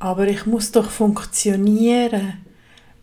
[0.00, 2.32] aber ich muss doch funktionieren.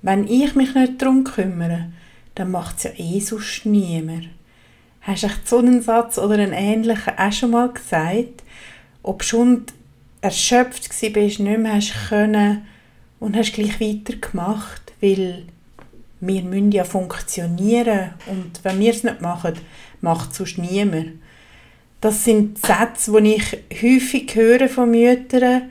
[0.02, 1.90] Wenn ich mich nicht darum kümmere,
[2.36, 4.30] dann macht es ja eh sonst niemand.
[5.02, 8.44] Hast du so einen Satz oder einen ähnlichen auch schon mal gesagt?
[9.04, 9.64] Ob schon
[10.22, 12.66] erschöpft warst, nicht mehr hast können
[13.20, 15.46] und hast gleich weitergemacht, weil
[16.20, 19.54] wir müssen ja funktionieren und wenn wir es nicht machen,
[20.02, 21.12] macht es sonst niemand.
[22.02, 25.70] Das sind Sätze, die ich häufig höre von Müttern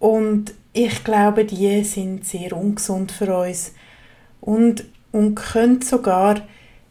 [0.00, 3.74] und ich glaube, die sind sehr ungesund für uns
[4.40, 6.40] und, und können sogar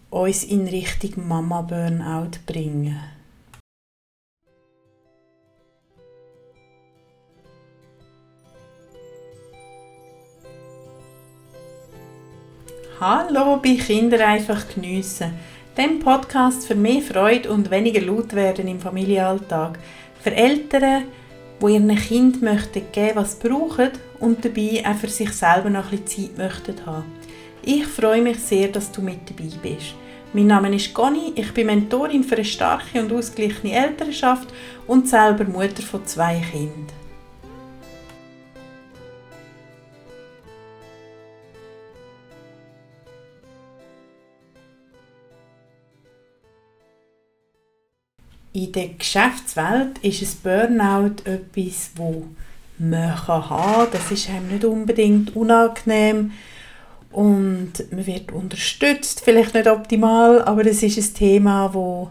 [0.09, 2.99] uns in Richtung Mama-Burnout bringen.
[12.99, 15.34] Hallo bei Kinder einfach geniessen.
[15.77, 19.80] Dem Podcast für mehr Freude und weniger laut werden im Familienalltag.
[20.21, 21.05] Für Eltern,
[21.62, 25.91] die ihren Kind möchten geben, was sie brauchen und dabei auch für sich selber noch
[25.91, 27.05] ein bisschen Zeit möchten haben.
[27.62, 29.96] Ich freue mich sehr, dass du mit dabei bist.
[30.32, 34.48] Mein Name ist Conny, ich bin Mentorin für eine starke und ausgeglichene Elternschaft
[34.85, 36.87] und selber Mutter von zwei Kindern.
[48.54, 52.26] In der Geschäftswelt ist ein Burnout etwas, wo
[52.78, 53.88] man haben kann.
[53.92, 56.32] Das ist einem nicht unbedingt unangenehm
[57.12, 62.10] und man wird unterstützt, vielleicht nicht optimal, aber es ist ein Thema, wo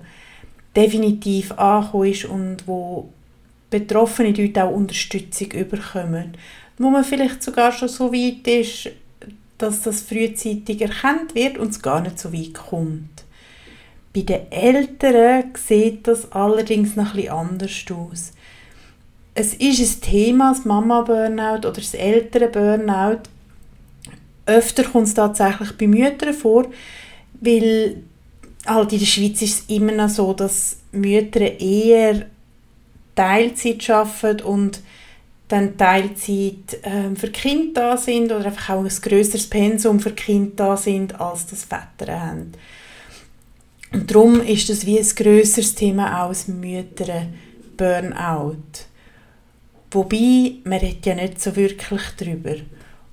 [0.75, 3.13] definitiv angekommen ist und wo
[3.71, 6.37] Betroffene dort auch Unterstützung bekommen.
[6.79, 8.91] Wo man vielleicht sogar schon so weit ist,
[9.59, 13.25] dass das frühzeitig erkannt wird und es gar nicht so weit kommt.
[14.19, 18.33] Bei den Eltern sieht das allerdings noch etwas anders aus.
[19.35, 23.21] Es ist ein Thema, das Mama-Burnout oder das Eltern-Burnout.
[24.47, 26.67] Öfter kommt es tatsächlich bei Müttern vor,
[27.41, 28.03] weil
[28.67, 32.27] halt in der Schweiz ist es immer noch so, dass Mütter eher
[33.15, 34.81] Teilzeit arbeiten und
[35.47, 40.59] dann Teilzeit äh, für Kind da sind oder einfach auch ein grösseres Pensum für Kind
[40.59, 42.53] da sind, als das Väter haben.
[43.93, 47.27] Und darum ist das wie ein grösseres Thema als Mütter
[47.77, 48.87] Burnout.
[49.91, 52.57] Wobei, man redet ja nicht so wirklich darüber.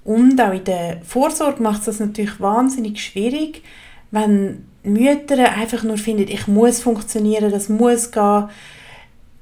[0.03, 3.63] Und auch in der Vorsorge macht es das natürlich wahnsinnig schwierig,
[4.11, 8.49] wenn Mütter einfach nur finden, ich muss funktionieren, das muss gehen.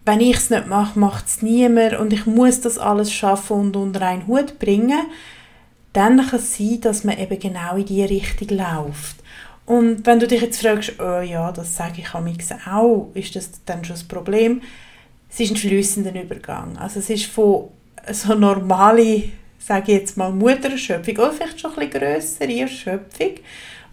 [0.06, 3.76] Wenn ich es nicht mache, macht es niemand und ich muss das alles schaffen und
[3.76, 5.00] unter einen Hut bringen.
[5.94, 9.18] Dann kann es sein, dass man eben genau in diese Richtung läuft.
[9.66, 12.28] Und wenn du dich jetzt fragst, oh ja, das sage ich am
[12.72, 14.62] auch, ist das dann schon das Problem?
[15.29, 16.78] Es ist ein flüssender Übergang.
[16.78, 17.69] Also es ist von
[18.12, 19.24] so normale,
[19.57, 23.31] sage ich jetzt mal, Muttererschöpfung oder vielleicht schon ein bisschen grössere Erschöpfung,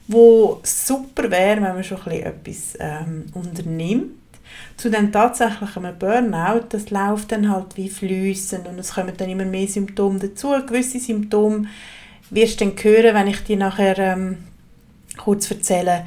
[0.09, 4.17] wo super wäre, wenn man schon ein bisschen etwas ähm, unternimmt.
[4.77, 9.45] Zu dem tatsächlichen Burnout, das läuft dann halt wie flüssend und es kommen dann immer
[9.45, 10.49] mehr Symptome dazu.
[10.67, 11.69] Gewisse Symptome
[12.31, 14.39] wirst du dann hören, wenn ich die nachher ähm,
[15.17, 16.07] kurz erzählen,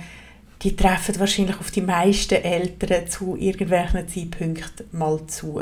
[0.62, 5.62] die treffen wahrscheinlich auf die meisten Eltern zu irgendwelchen Zeitpunkten mal zu.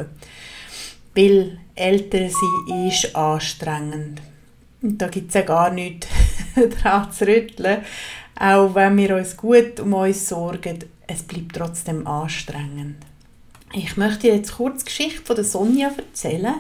[1.16, 4.22] Weil Eltern sein ist anstrengend.
[4.82, 6.08] Und da gibt es ja gar nichts
[6.84, 7.82] daran zu rütteln.
[8.40, 12.98] Auch wenn wir uns gut um uns sorgen, es bleibt trotzdem anstrengend.
[13.74, 16.56] Ich möchte jetzt kurz die Geschichte von der Sonja erzählen.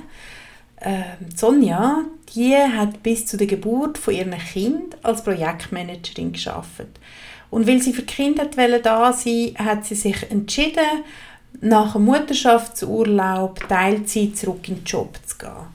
[0.81, 6.87] Ähm, Sonja, die hat bis zu der Geburt von ihrem Kind als Projektmanagerin geschafft.
[7.51, 11.03] Und weil sie für die Kinder da sein hat sie sich entschieden,
[11.59, 15.67] nach dem Mutterschaftsurlaub Teilzeit zurück in den Job zu gehen.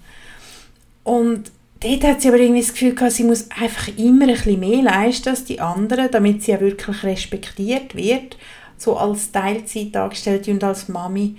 [1.05, 4.59] Und dort hat sie aber irgendwie das Gefühl gehabt, sie muss einfach immer ein bisschen
[4.59, 8.37] mehr leisten als die anderen, damit sie ja wirklich respektiert wird,
[8.78, 11.37] so als Teilzeitangestellte und als Mami.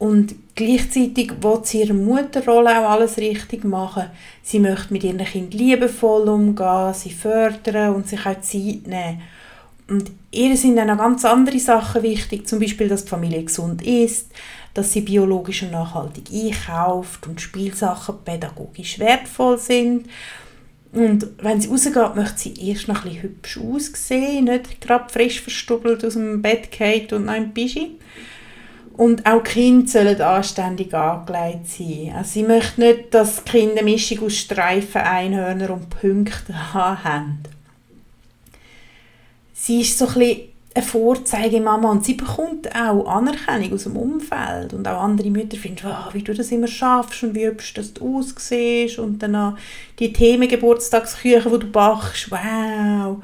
[0.00, 4.06] Und gleichzeitig will sie ihre Mutterrolle auch alles richtig machen.
[4.42, 9.20] Sie möchte mit ihren Kindern liebevoll umgehen, sie fördern und sich auch Zeit nehmen.
[9.88, 13.82] Und ihr sind dann auch ganz andere Sachen wichtig, zum Beispiel, dass die Familie gesund
[13.82, 14.30] ist,
[14.72, 20.06] dass sie biologisch und nachhaltig einkauft und Spielsachen pädagogisch wertvoll sind.
[20.92, 25.42] Und wenn sie rausgeht, möchte sie erst noch ein bisschen hübsch aussehen, nicht gerade frisch
[25.42, 27.98] verstubbelt aus dem Bett geht und noch im Pischi.
[29.00, 32.12] Und auch die Kinder sollen anständig angelegt sein.
[32.14, 37.38] Also sie möchte nicht, dass die Kinder eine Mischung aus Streifen, Einhörner und Punkten haben.
[39.54, 40.40] Sie ist so ein
[40.74, 45.80] eine Vorzeigemama und sie bekommt auch Anerkennung aus dem Umfeld und auch andere Mütter finden,
[45.84, 49.54] wow, wie du das immer schaffst und wie hübsch das du aussiehst und dann auch
[49.98, 53.16] die Themengeburtstagsküche, die du backst, wow.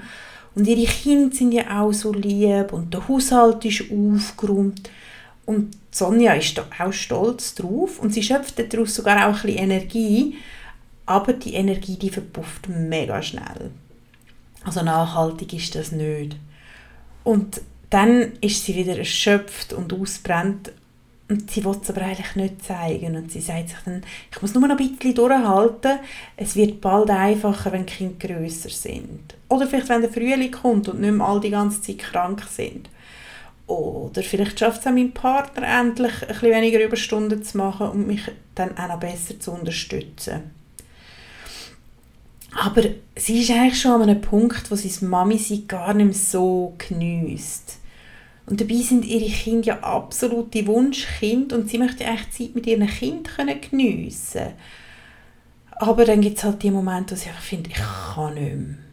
[0.54, 4.88] Und ihre Kinder sind ja auch so lieb und der Haushalt ist aufgeräumt
[5.46, 10.36] und Sonja ist auch stolz drauf und sie schöpft daraus sogar auch ein bisschen Energie,
[11.06, 13.70] aber die Energie, die verpufft mega schnell.
[14.64, 16.36] Also nachhaltig ist das nicht.
[17.22, 17.60] Und
[17.90, 20.72] dann ist sie wieder erschöpft und ausbrennt
[21.28, 23.16] und sie will es aber eigentlich nicht zeigen.
[23.16, 25.98] Und sie sagt sich dann, ich muss nur noch ein bisschen durchhalten,
[26.36, 29.34] es wird bald einfacher, wenn die Kinder grösser sind.
[29.48, 32.88] Oder vielleicht, wenn der Frühling kommt und nicht mehr all die ganze Zeit krank sind.
[33.66, 38.06] Oder vielleicht schafft es auch mein Partner endlich, ein bisschen weniger Überstunden zu machen und
[38.06, 38.22] mich
[38.54, 40.54] dann auch noch besser zu unterstützen.
[42.58, 42.82] Aber
[43.16, 46.74] sie ist eigentlich schon an einem Punkt, wo sie Mami sie gar nicht mehr so
[46.78, 47.78] geniesst.
[48.46, 52.86] Und dabei sind ihre Kinder ja absolute Wunschkind und sie möchte eigentlich Zeit mit ihren
[52.86, 54.52] Kindern geniessen
[55.72, 57.78] Aber dann gibt es halt die Momente, wo sie einfach findet, ich
[58.14, 58.85] kann nicht mehr.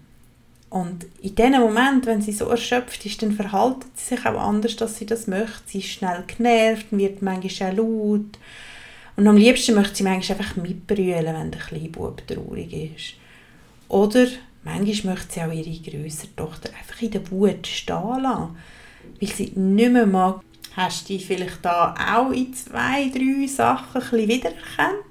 [0.74, 4.76] Und in diesem Moment, wenn sie so erschöpft ist, dann verhaltet sie sich auch anders,
[4.76, 5.62] dass sie das möchte.
[5.68, 8.40] Sie ist schnell genervt, wird manchmal auch laut.
[9.16, 13.14] Und am liebsten möchte sie manchmal einfach mitbrüllen, wenn der kleine Bub traurig ist.
[13.88, 14.26] Oder
[14.64, 18.58] manchmal möchte sie auch ihre größere Tochter einfach in der Wut stehen lassen,
[19.22, 20.42] weil sie nicht mehr mag.
[20.76, 25.04] Hast du dich vielleicht da auch in zwei, drei Sachen ein wiedererkannt?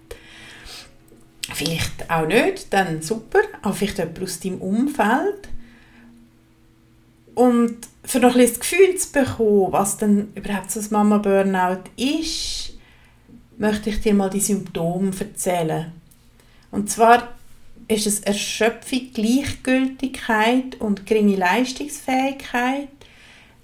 [1.54, 5.51] Vielleicht auch nicht, dann super, aber vielleicht jemand aus deinem Umfeld.
[7.34, 11.84] Und für noch ein bisschen das Gefühl zu bekommen, was denn überhaupt so ein Mama-Burnout
[11.96, 12.74] ist,
[13.58, 15.92] möchte ich dir mal die Symptome erzählen.
[16.70, 17.28] Und zwar
[17.88, 22.88] ist es Erschöpfung, Gleichgültigkeit und geringe Leistungsfähigkeit,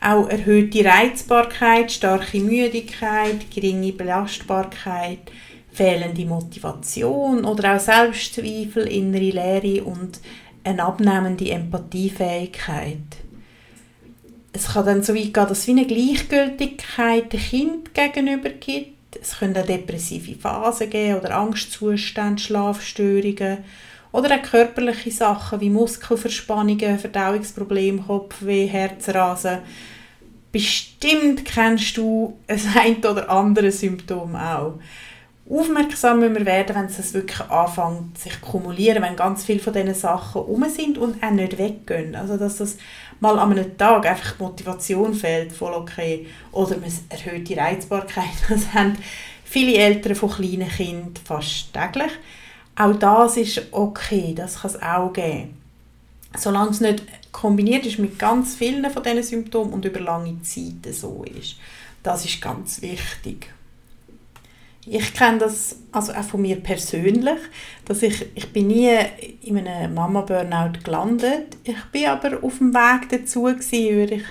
[0.00, 5.32] auch erhöhte Reizbarkeit, starke Müdigkeit, geringe Belastbarkeit,
[5.73, 10.20] fehlende Motivation oder auch Selbstzweifel, innere Leere und
[10.65, 13.28] eine abnehmende Empathiefähigkeit.
[14.58, 19.16] Es kann dann so weit gehen, dass es wie eine Gleichgültigkeit dem Kind gegenüber gibt.
[19.22, 23.58] Es können auch depressive Phasen geben oder Angstzustände, Schlafstörungen
[24.10, 29.58] oder auch körperliche Sachen wie Muskelverspannungen, Verdauungsprobleme, Kopfweh, Herzrasen.
[30.50, 34.81] Bestimmt kennst du ein oder andere Symptom auch.
[35.50, 40.43] Aufmerksam werden, wenn es wirklich anfängt, sich zu kumulieren, wenn ganz viele von diesen Sachen
[40.43, 42.15] um sind und auch nicht weggehen.
[42.15, 42.77] Also, dass das
[43.21, 46.27] mal an einem Tag einfach die Motivation fehlt, voll okay.
[46.53, 48.25] Oder man erhöht die Reizbarkeit.
[48.49, 48.97] Das haben
[49.45, 52.12] viele Eltern von kleinen Kindern fast täglich.
[52.77, 55.56] Auch das ist okay, das kann es auch geben.
[56.37, 57.03] Solange es nicht
[57.33, 61.56] kombiniert ist mit ganz vielen von diesen Symptomen und über lange Zeit so ist.
[62.03, 63.49] Das ist ganz wichtig.
[64.90, 67.38] Ich kenne das also auch von mir persönlich,
[67.85, 68.96] dass ich, ich bin nie
[69.43, 71.56] in einem Mama-Burnout gelandet.
[71.64, 74.25] Ich bin aber auf dem Weg dazu gewesen, würde ich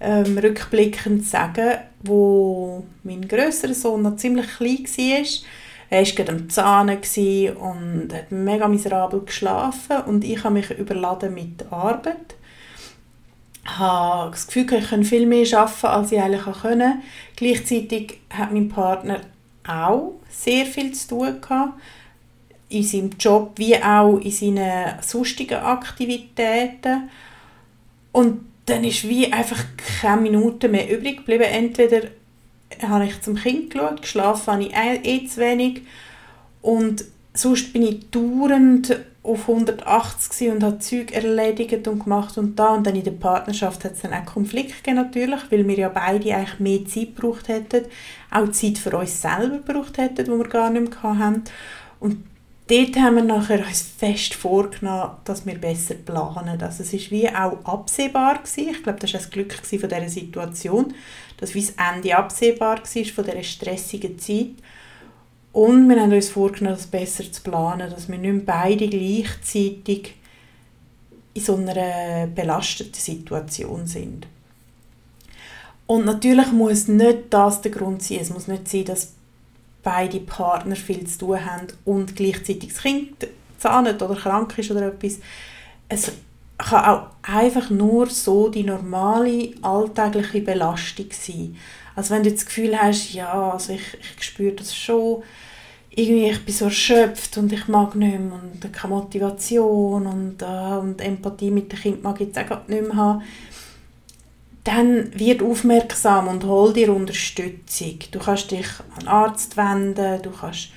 [0.00, 5.26] ähm, rückblickend sagen, wo mein größerer Sohn noch ziemlich klein war
[5.92, 6.98] er war gerade am Zahnen
[7.60, 12.34] und hat mega miserabel geschlafen und ich habe mich überladen mit Arbeit.
[13.62, 17.02] Ich habe das Gefühl, ich kann viel mehr arbeiten, als ich eigentlich können.
[17.36, 19.20] Gleichzeitig hat mein Partner
[19.66, 21.80] auch sehr viel zu tun gehabt,
[22.68, 27.10] in seinem Job wie auch in seinen sonstigen Aktivitäten.
[28.12, 29.62] Und dann ist wie einfach
[30.00, 31.44] keine Minute mehr übrig geblieben.
[31.44, 32.02] Entweder
[32.80, 35.82] habe ich zum Kind geschaut, geschlafen habe ich eh, eh zu wenig
[36.62, 37.04] und
[37.34, 42.86] sonst bin ich dauernd auf 180 und habe Zeug erledigt und gemacht und da und
[42.86, 46.34] dann in der Partnerschaft hat es dann auch Konflikte gegeben natürlich, weil wir ja beide
[46.34, 47.86] eigentlich mehr Zeit gebraucht hätten,
[48.32, 51.44] auch Zeit für uns selber gebraucht hätten, die wir gar nicht mehr hatten.
[52.00, 52.24] Und
[52.68, 56.60] dort haben wir nachher uns fest vorgenommen, dass wir besser planen.
[56.60, 58.70] Also es war wie auch absehbar gewesen.
[58.70, 60.94] Ich glaube, das war das Glück von dieser Situation,
[61.36, 64.54] dass wie das Ende absehbar war von dieser stressigen Zeit.
[65.52, 70.14] Und wir haben uns vorgenommen, das besser zu planen, dass wir nicht beide gleichzeitig
[71.34, 74.26] in so einer belasteten Situation sind.
[75.86, 78.18] Und natürlich muss nicht das der Grund sein.
[78.20, 79.12] Es muss nicht sein, dass
[79.82, 83.26] beide Partner viel zu tun haben und gleichzeitig das Kind
[83.58, 85.18] zahnt oder krank ist oder etwas.
[85.88, 86.12] Es
[86.56, 91.56] kann auch einfach nur so die normale alltägliche Belastung sein.
[91.94, 95.22] Also wenn du das Gefühl hast, ja, also ich, ich spüre das schon,
[95.90, 100.76] irgendwie ich bin so erschöpft und ich mag nicht mehr und keine Motivation und, äh,
[100.78, 103.22] und Empathie mit dem Kind mag ich jetzt auch nicht mehr haben,
[104.64, 107.98] dann wird aufmerksam und hol dir Unterstützung.
[108.10, 110.68] Du kannst dich an einen Arzt wenden, du kannst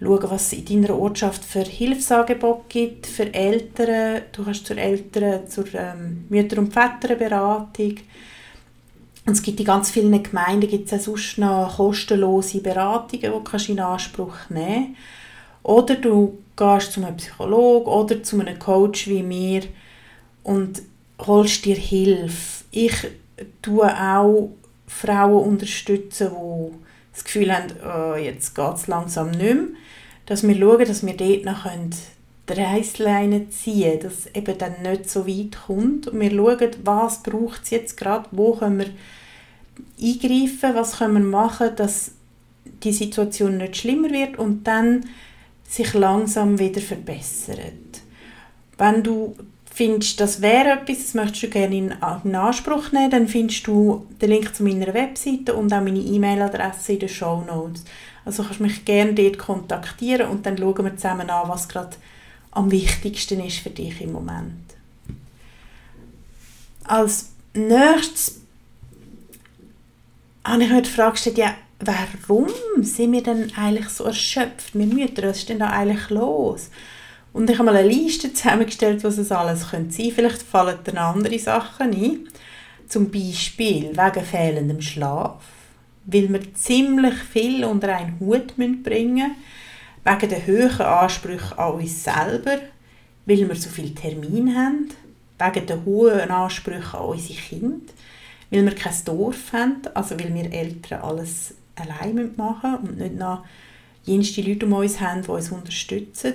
[0.00, 4.22] schauen, was es in deiner Ortschaft für Hilfsangebote gibt für Eltern.
[4.32, 7.96] Du kannst zur Eltern, zur ähm, Mütter- und Väterberatung.
[9.26, 13.66] Und es gibt in ganz vielen Gemeinden gibt es auch sonst noch kostenlose Beratungen, die
[13.66, 14.98] du in Anspruch nehmen kannst.
[15.62, 19.62] Oder du gehst zu einem Psychologen oder zu einem Coach wie mir
[20.42, 20.82] und
[21.18, 22.64] holst dir Hilfe.
[22.70, 22.94] Ich
[23.62, 24.50] tue auch
[24.86, 26.78] Frauen unterstützen, die
[27.12, 29.68] das Gefühl haben, oh, jetzt geht es langsam nicht mehr,
[30.26, 31.64] dass wir schauen, dass wir dort noch
[32.54, 37.64] die Reissleine ziehen dass eben dann nicht so weit kommt und wir schauen, was braucht
[37.64, 38.90] es jetzt gerade, wo können wir
[40.00, 42.12] eingreifen, was können wir machen, dass
[42.82, 45.06] die Situation nicht schlimmer wird und dann
[45.68, 48.00] sich langsam wieder verbessert.
[48.76, 49.36] Wenn du
[49.72, 51.92] findest, das wäre etwas, das möchtest du gerne in,
[52.34, 56.98] Anspruch nehmen, dann findest du den Link zu meiner Webseite und auch meine E-Mail-Adresse in
[56.98, 57.84] den Show Notes.
[58.24, 61.96] Also kannst du mich gerne dort kontaktieren und dann schauen wir zusammen an, was gerade
[62.50, 64.54] am wichtigsten ist für dich im Moment.
[66.84, 68.40] Als nächstes
[70.44, 72.48] habe ich mir die Frage gestellt, ja, warum
[72.80, 74.74] sind wir denn eigentlich so erschöpft?
[74.74, 76.70] Wir Mütter, was ist denn da eigentlich los?
[77.32, 80.12] Und ich habe mal eine Liste zusammengestellt, was es alles könnte sein.
[80.12, 82.28] Vielleicht fallen dir andere Sachen ein.
[82.88, 85.40] Zum Beispiel wegen fehlendem Schlaf,
[86.06, 89.36] weil wir ziemlich viel unter einen Hut bringen müssen,
[90.04, 92.58] wegen der hohen Ansprüche an uns selber,
[93.26, 94.88] weil wir so viele Termine haben,
[95.38, 97.92] wegen der hohen Ansprüche an unsere Kinder,
[98.50, 103.44] weil wir kein Dorf haben, also weil wir Eltern alles allein machen und nicht noch
[104.04, 106.34] jenste Leute um uns haben, die uns unterstützen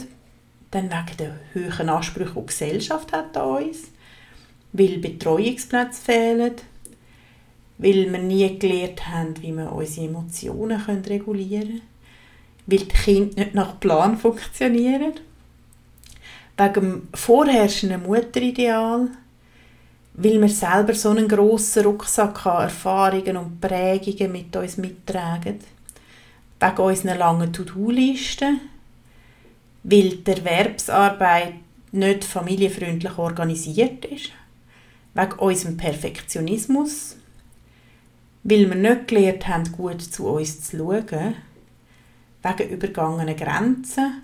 [0.76, 3.92] dann wegen der hohen Ansprüche, die die Gesellschaft hat an uns,
[4.74, 6.54] weil Betreuungsplätze fehlen,
[7.78, 11.82] weil wir nie gelernt haben, wie wir unsere Emotionen regulieren können,
[12.66, 15.14] weil die Kinder nicht nach Plan funktionieren,
[16.58, 19.10] wegen dem vorherrschenden Mutterideal,
[20.14, 25.60] weil wir selber so einen grossen Rucksack an Erfahrungen und Prägungen mit uns mittragen,
[26.60, 28.62] wegen unseren langen To-Do-Listen,
[29.84, 31.56] weil die Erwerbsarbeit
[31.92, 34.32] nicht familienfreundlich organisiert ist,
[35.14, 37.18] wegen unserem Perfektionismus,
[38.44, 41.36] weil wir nicht gelernt haben, gut zu uns zu schauen,
[42.46, 44.22] wegen übergangenen Grenzen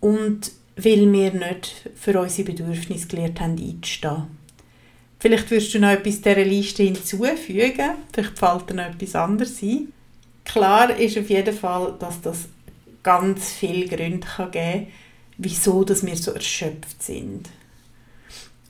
[0.00, 4.26] und weil wir nicht für unsere Bedürfnisse gelernt haben, einzustehen.
[5.18, 9.92] Vielleicht würdest du noch etwas dieser Liste hinzufügen, vielleicht fällt dir noch etwas anderes ein.
[10.44, 12.48] Klar ist auf jeden Fall, dass das
[13.02, 14.86] ganz viele Gründe kann geben
[15.38, 17.48] wieso dass wir so erschöpft sind.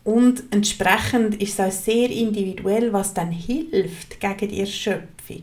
[0.04, 5.42] Und entsprechend ist es auch sehr individuell, was dann hilft gegen die Erschöpfung.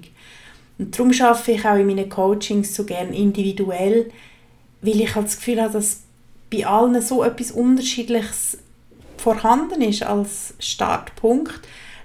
[0.78, 4.12] Und darum arbeite ich auch in meinen Coachings so gerne individuell,
[4.82, 6.02] weil ich halt das Gefühl habe, dass
[6.52, 8.58] bei allen so etwas Unterschiedliches
[9.18, 11.62] vorhanden ist als Startpunkt,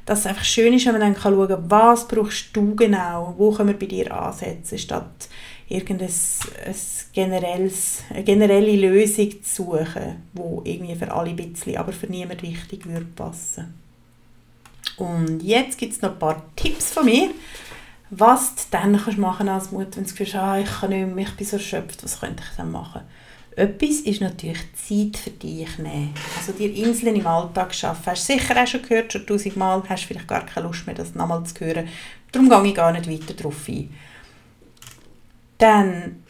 [0.06, 3.52] dass es einfach schön ist, wenn man dann schauen kann, was brauchst du genau, wo
[3.52, 5.28] können wir bei dir ansetzen, statt
[5.68, 6.10] irgendein
[7.14, 12.86] eine generelle Lösung zu suchen, die irgendwie für alle ein bisschen, aber für niemanden richtig
[12.86, 13.74] würde passen.
[14.96, 17.30] Und jetzt gibt es noch ein paar Tipps von mir,
[18.10, 21.26] was du dann kannst machen als Mutter, wenn du hast, ah, ich kann nicht mehr,
[21.26, 23.02] ich bin so erschöpft, was könnte ich dann machen?
[23.56, 26.14] Etwas ist natürlich Zeit für dich nehmen.
[26.36, 28.06] Also dir Inseln im Alltag schaffen.
[28.06, 31.14] Hast du sicher auch schon gehört, schon tausendmal, hast vielleicht gar keine Lust mehr, das
[31.14, 31.88] nochmal zu hören.
[32.32, 33.90] Darum gehe ich gar nicht weiter darauf ein.
[35.58, 36.22] Dann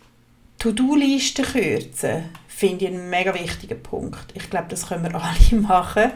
[0.58, 4.34] To-Do-Listen kürzen, finde ich einen mega wichtigen Punkt.
[4.34, 6.12] Ich glaube, das können wir alle machen.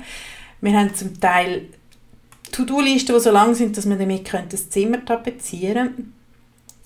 [0.61, 1.69] Wir haben zum Teil
[2.55, 6.05] To-Do-Listen, die so lang sind, dass man damit das Zimmer tapezieren könnte.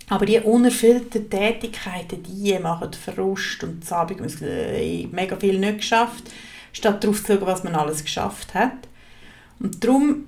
[0.08, 6.24] Aber die unerfüllten Tätigkeiten, die machen Frust und das Abend äh, mega viel nicht geschafft,
[6.72, 8.88] statt darauf zu schauen, was man alles geschafft hat.
[9.60, 10.24] Und darum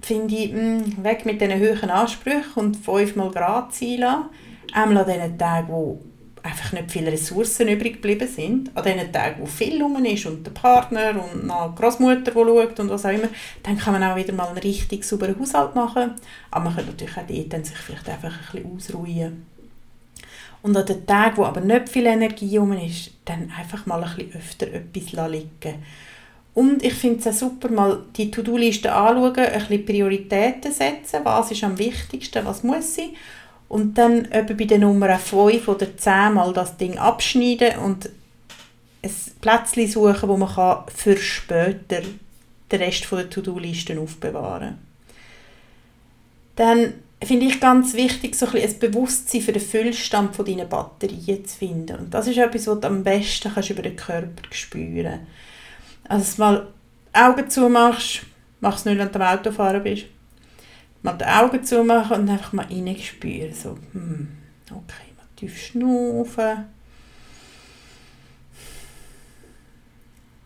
[0.00, 4.26] finde ich, mh, hm, weg mit diesen hohen Ansprüchen und fünfmal Grad sein lassen
[4.72, 6.00] Einmal an den Tagen, wo
[6.46, 10.46] einfach nicht viele Ressourcen übrig geblieben sind, an den Tagen, wo viel rum ist und
[10.46, 13.28] der Partner und noch die Großmutter, die schaut und was auch immer,
[13.62, 16.12] dann kann man auch wieder mal einen richtig sauberen Haushalt machen.
[16.50, 19.46] Aber man kann natürlich auch dort dann sich vielleicht einfach ein bisschen ausruhen.
[20.62, 24.16] Und an den Tagen, wo aber nicht viel Energie rum ist, dann einfach mal ein
[24.16, 25.82] bisschen öfter etwas liegen.
[26.54, 31.50] Und ich finde es auch super, mal die To-Do-Liste anschauen, ein bisschen Prioritäten setzen, was
[31.50, 33.10] ist am wichtigsten, was muss sein
[33.68, 38.08] und dann etwa bei der Nummer 5 oder 10 mal das Ding abschneiden und
[39.02, 42.02] ein Plätzchen suchen, wo man kann für später
[42.70, 44.78] den Rest der To-Do-Listen aufbewahren.
[46.56, 51.44] Dann finde ich ganz wichtig, so ein, ein Bewusstsein für den Füllstand von deinen Batterien
[51.44, 51.96] zu finden.
[51.96, 55.26] Und das ist etwas, was du am besten kannst über den Körper spüren
[56.08, 56.66] Also, dass du mal
[57.12, 58.22] Augen zumachst,
[58.60, 60.06] mach es nicht, wenn du am Autofahren bist,
[61.06, 63.54] mal die Augen zumachen und einfach mal reinspüren.
[63.54, 64.28] So, hm,
[64.70, 66.66] okay, mal tief schnaufen.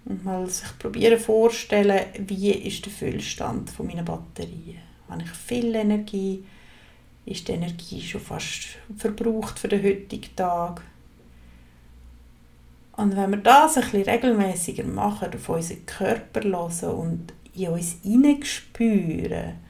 [0.05, 4.79] Und mal sich probieren vorstellen, wie ist der Füllstand von meiner Batterien.
[5.09, 6.45] Habe ich viel Energie?
[7.25, 10.83] Ist die Energie schon fast verbraucht für den heutigen Tag?
[12.97, 17.97] Und wenn wir das ein bisschen regelmäßiger machen, auf unseren Körper hören und in uns
[18.03, 19.70] hineinspüren,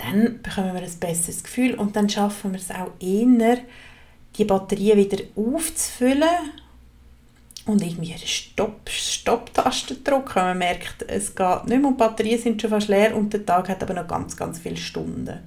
[0.00, 3.58] dann bekommen wir ein besseres Gefühl und dann schaffen wir es auch eher,
[4.36, 6.52] die Batterie wieder aufzufüllen
[7.66, 8.26] und irgendwie eine
[8.88, 10.38] Stopp-Taste drücken.
[10.38, 13.68] Man merkt, es geht nicht mehr die Batterien sind schon fast leer und der Tag
[13.68, 15.40] hat aber noch ganz, ganz viele Stunden.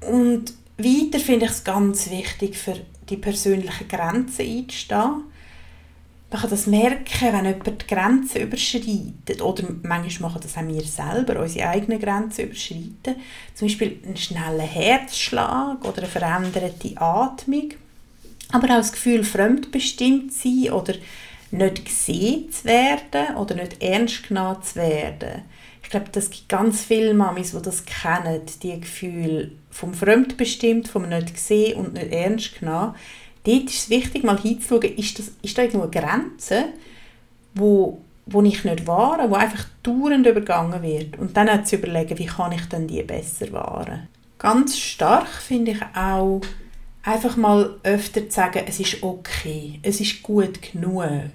[0.00, 2.76] Und weiter finde ich es ganz wichtig, für
[3.10, 5.24] die persönlichen Grenzen einzustehen.
[6.30, 9.40] Man kann das merken, wenn jemand die Grenzen überschreitet.
[9.40, 13.16] Oder manchmal machen das auch wir selber, unsere eigenen Grenzen überschreiten.
[13.54, 17.70] Zum Beispiel einen schnellen Herzschlag oder eine veränderte Atmung.
[18.50, 20.94] Aber auch das Gefühl, fremdbestimmt zu sein oder
[21.50, 25.42] nicht gesehen zu werden oder nicht ernst genommen zu werden.
[25.82, 31.08] Ich glaube, es gibt ganz viele Mamis, die das kennen, die Gefühle vom Fremdbestimmt, vom
[31.08, 32.94] nicht gesehen und nicht ernst genommen
[33.48, 36.64] dort ist es wichtig, mal hinzuschauen, ist, das, ist da irgendwo eine Grenze,
[37.54, 41.18] wo, wo ich nicht wahre, wo einfach dauernd übergangen wird.
[41.18, 44.08] Und dann zu überlegen, wie kann ich denn die besser wahren.
[44.38, 46.40] Ganz stark finde ich auch,
[47.02, 51.30] einfach mal öfter zu sagen, es ist okay, es ist gut genug.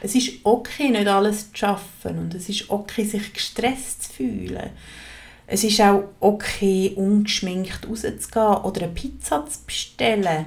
[0.00, 4.70] Es ist okay, nicht alles zu schaffen und es ist okay, sich gestresst zu fühlen.
[5.46, 10.46] Es ist auch okay, ungeschminkt rauszugehen oder eine Pizza zu bestellen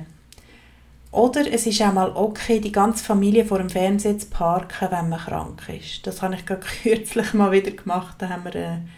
[1.11, 5.09] oder es ist auch mal okay, die ganze Familie vor dem Fernseher zu parken, wenn
[5.09, 6.05] man krank ist.
[6.05, 8.15] Das habe ich gerade kürzlich mal wieder gemacht.
[8.20, 8.89] Da haben wir einen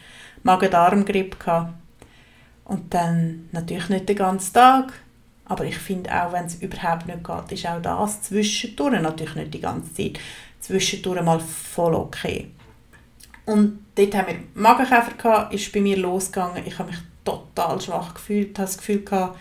[0.44, 1.70] Magen-Darm-Grippe
[2.66, 4.94] Und dann natürlich nicht den ganzen Tag.
[5.46, 9.54] Aber ich finde auch, wenn es überhaupt nicht geht, ist auch das zwischendurch, natürlich nicht
[9.54, 10.20] die ganze Zeit,
[10.60, 12.52] zwischendurch mal voll okay.
[13.46, 16.64] Und dort haben wir Magenkäfer gehabt, ist bei mir losgegangen.
[16.68, 19.40] Ich habe mich total schwach gefühlt, habe das Gefühl gehabt,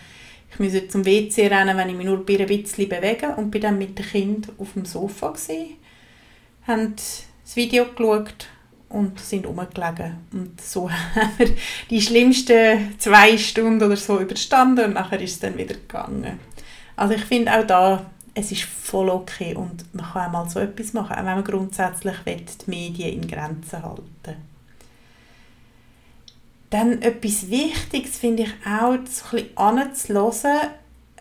[0.51, 3.77] ich musste zum WC rennen, wenn ich mich nur ein bisschen bewege und bin dann
[3.77, 5.77] mit dem Kind auf dem Sofa gewesen,
[6.67, 8.47] haben das Video geschaut
[8.89, 10.17] und sind rumgelegen.
[10.33, 11.55] Und so haben wir
[11.89, 16.39] die schlimmsten zwei Stunden oder so überstanden und nachher ist es dann wieder gegangen.
[16.95, 20.59] Also ich finde auch da, es ist voll okay und man kann auch mal so
[20.59, 24.49] etwas machen, auch wenn man grundsätzlich will, die Medien in Grenzen halten
[26.69, 30.51] dann etwas Wichtiges finde ich auch, so ein bisschen.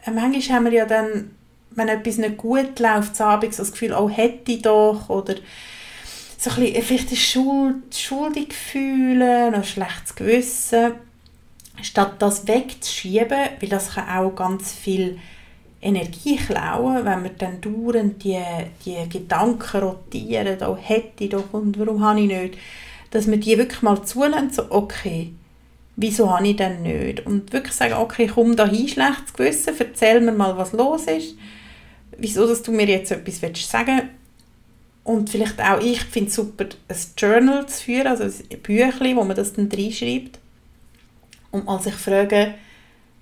[0.05, 1.31] Äh, manchmal haben wir ja dann,
[1.71, 5.35] wenn etwas nicht gut läuft, abends das Gefühl, oh, hätte ich doch, oder
[6.39, 10.93] so ein bisschen, äh, vielleicht eine Schuld, schuldig fühlen, ein schlechtes Gewissen.
[11.81, 15.19] Statt das wegzuschieben, weil das kann auch ganz viel
[15.81, 18.43] Energie klauen, wenn wir dann dauernd die,
[18.85, 22.59] die Gedanken rotieren, oh, hätte ich doch und warum habe ich nicht,
[23.13, 25.33] dass wir die wirklich mal zulassen, so okay,
[26.01, 27.27] wieso habe ich denn nicht?
[27.27, 31.35] Und wirklich sagen, okay, komm da hin, schlechtes Gewissen, erzähl mir mal, was los ist,
[32.17, 34.09] wieso dass du mir jetzt etwas willst sagen
[35.03, 39.25] und vielleicht auch ich finde es super, ein Journal zu führen, also ein Büchlein, wo
[39.25, 40.39] man das dann reinschreibt
[41.51, 42.55] und mal sich fragen,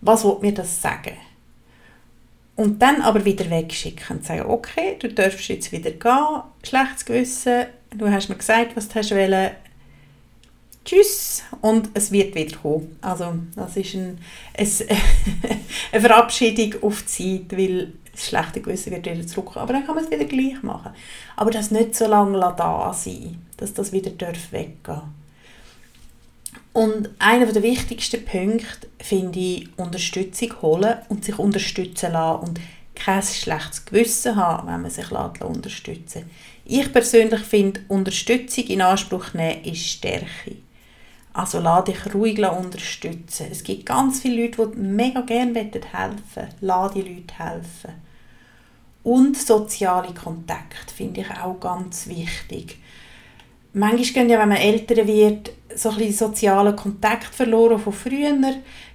[0.03, 1.17] was will mir das sagen?
[2.57, 7.67] Und dann aber wieder wegschicken und sagen, okay, du darfst jetzt wieder gehen, schlechtes Gewissen,
[7.97, 9.51] du hast mir gesagt, was du hast wollen,
[10.87, 12.97] Tschüss und es wird wieder kommen.
[13.01, 14.19] Also das ist ein,
[14.57, 14.69] ein
[15.93, 19.65] eine Verabschiedung auf die Zeit, weil das schlechte Gewissen wird wieder zurückkommen.
[19.65, 20.93] Aber dann kann man es wieder gleich machen.
[21.35, 25.05] Aber das nicht so lange da sein, dass das wieder weggehen darf.
[26.73, 32.61] Und einer der wichtigsten Punkte finde ich, Unterstützung holen und sich unterstützen lassen und
[32.95, 36.31] kein schlechtes Gewissen haben, wenn man sich unterstützen lässt.
[36.65, 40.57] Ich persönlich finde, Unterstützung in Anspruch nehmen ist Stärke.
[41.37, 43.49] Also lass dich ruhig unterstützen.
[43.53, 46.49] Es gibt ganz viele Leute, die mega gerne helfen wollen.
[46.63, 47.91] Lass die Leute helfen.
[49.03, 52.79] Und soziale Kontakte finde ich auch ganz wichtig.
[53.75, 58.35] Manchmal gehen ja, wenn man älter wird, so ein bisschen soziale Kontakt verloren von früher.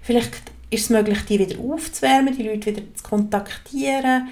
[0.02, 0.34] Vielleicht
[0.72, 4.30] ist es möglich, die wieder aufzuwärmen, die Leute wieder zu kontaktieren.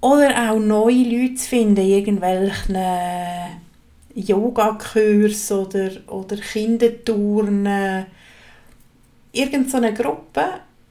[0.00, 2.74] Oder auch neue Leute zu finden, irgendwelchen
[4.14, 8.06] Yoga-Kurs oder, oder Kinderturnen.
[9.32, 10.44] Irgend so eine Gruppe,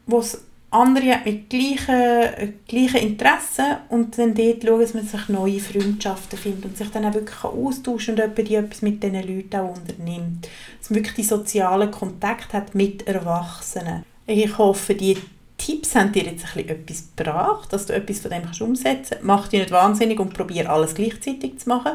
[0.06, 5.30] wo es andere hat mit gleichen, gleichen Interessen und dann dort schauen, dass man sich
[5.30, 9.76] neue Freundschaften findet und sich dann auch wirklich austauschen und etwas mit diesen Leuten auch
[9.76, 10.50] unternimmt.
[10.80, 14.04] Dass man wirklich die sozialen Kontakt hat mit Erwachsenen.
[14.26, 15.18] Ich hoffe, die
[15.58, 19.24] Tipps haben dir jetzt ein etwas gebracht, dass du etwas von dem kannst umsetzen kannst.
[19.24, 21.94] Mach dich nicht wahnsinnig und probiere alles gleichzeitig zu machen.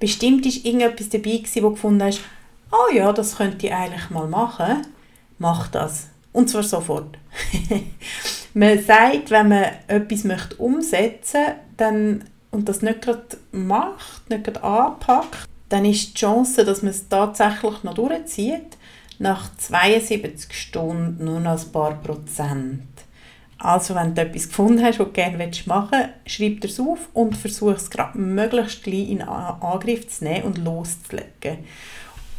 [0.00, 2.20] Bestimmt war irgendetwas dabei, gewesen, wo du gefunden hast,
[2.72, 4.86] oh ja, das könnte ich eigentlich mal machen.
[5.38, 6.08] Mach das.
[6.32, 7.18] Und zwar sofort.
[8.54, 11.44] man sagt, wenn man etwas möchte umsetzen
[11.78, 16.90] möchte und das nicht gerade macht, nicht gerade anpackt, dann ist die Chance, dass man
[16.90, 18.76] es tatsächlich noch durchzieht,
[19.18, 22.82] nach 72 Stunden nur noch ein paar Prozent.
[23.62, 27.36] Also wenn du etwas gefunden hast, was du gerne machen willst, schreib es auf und
[27.36, 31.58] versuch es gerade möglichst gleich in Angriff zu nehmen und loszulegen.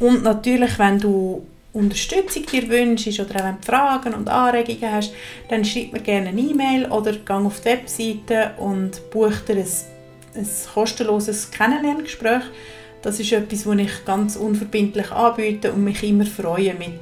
[0.00, 5.14] Und natürlich, wenn du Unterstützung dir wünschst oder auch wenn du Fragen und Anregungen hast,
[5.48, 9.68] dann schreib mir gerne eine E-Mail oder geh auf die Webseite und buch dir ein,
[10.34, 12.42] ein kostenloses Kennenlerngespräch.
[13.00, 16.98] Das ist etwas, was ich ganz unverbindlich anbiete und mich immer freue, mit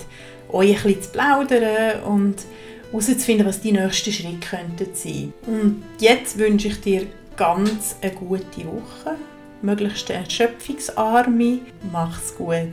[0.51, 2.37] euch ein bisschen zu plaudern und
[2.91, 5.33] herauszufinden, was die nächsten Schritte könnten sein.
[5.47, 9.17] Und jetzt wünsche ich dir ganz eine gute Woche,
[9.63, 11.61] möglichst erschöpfungsarme.
[11.93, 12.69] Mach's gut.